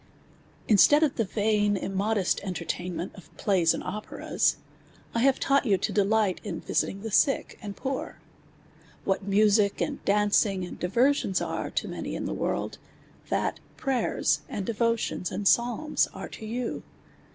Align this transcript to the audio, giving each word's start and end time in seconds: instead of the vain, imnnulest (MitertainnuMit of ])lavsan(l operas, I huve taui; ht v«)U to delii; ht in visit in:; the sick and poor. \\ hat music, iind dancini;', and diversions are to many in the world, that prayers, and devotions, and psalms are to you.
instead 0.67 1.03
of 1.03 1.13
the 1.15 1.23
vain, 1.23 1.75
imnnulest 1.77 2.41
(MitertainnuMit 2.43 3.13
of 3.15 3.29
])lavsan(l 3.37 3.85
operas, 3.85 4.55
I 5.13 5.23
huve 5.23 5.37
taui; 5.39 5.59
ht 5.59 5.63
v«)U 5.65 5.77
to 5.79 5.93
delii; 5.93 6.37
ht 6.37 6.39
in 6.43 6.59
visit 6.59 6.89
in:; 6.89 7.01
the 7.03 7.11
sick 7.11 7.59
and 7.61 7.75
poor. 7.77 8.19
\\ 8.65 9.05
hat 9.05 9.27
music, 9.27 9.77
iind 9.77 9.99
dancini;', 10.03 10.65
and 10.67 10.79
diversions 10.79 11.39
are 11.39 11.69
to 11.69 11.87
many 11.87 12.15
in 12.15 12.25
the 12.25 12.33
world, 12.33 12.79
that 13.29 13.59
prayers, 13.77 14.41
and 14.49 14.65
devotions, 14.65 15.29
and 15.29 15.47
psalms 15.47 16.07
are 16.15 16.29
to 16.29 16.47
you. 16.47 16.81